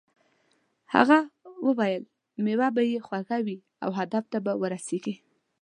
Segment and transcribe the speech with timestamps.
[0.93, 1.19] هغه
[1.67, 2.03] وویل
[2.45, 5.15] میوه به یې خوږه وي او هدف ته به ورسیږې.